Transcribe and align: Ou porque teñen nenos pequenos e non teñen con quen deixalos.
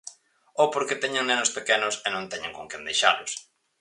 Ou 0.61 0.67
porque 0.73 1.01
teñen 1.03 1.25
nenos 1.29 1.53
pequenos 1.57 1.95
e 2.05 2.07
non 2.15 2.29
teñen 2.31 2.55
con 2.57 2.65
quen 2.69 2.85
deixalos. 2.87 3.31